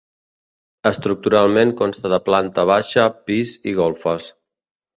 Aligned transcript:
Estructuralment 0.91 1.75
consta 1.83 2.11
de 2.15 2.19
planta 2.31 2.67
baixa, 2.73 3.07
pis 3.31 3.55
i 3.73 3.77
golfes. 3.85 4.31